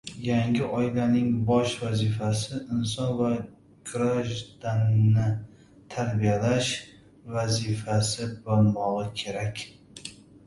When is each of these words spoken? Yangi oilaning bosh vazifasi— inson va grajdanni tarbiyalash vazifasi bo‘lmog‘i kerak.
Yangi 0.27 0.61
oilaning 0.75 1.27
bosh 1.49 1.73
vazifasi— 1.81 2.61
inson 2.77 3.11
va 3.19 3.27
grajdanni 3.91 5.27
tarbiyalash 5.97 6.71
vazifasi 7.37 8.31
bo‘lmog‘i 8.49 9.07
kerak. 9.21 9.63